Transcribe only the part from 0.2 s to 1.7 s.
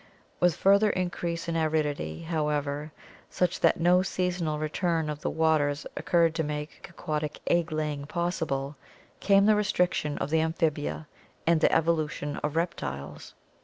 With further increase in